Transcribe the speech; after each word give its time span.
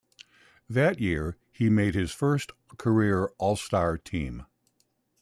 That 0.67 0.99
year 0.99 1.37
he 1.51 1.69
made 1.69 1.93
his 1.93 2.11
first 2.11 2.53
career 2.77 3.29
All-Star 3.37 3.99
team. 3.99 4.47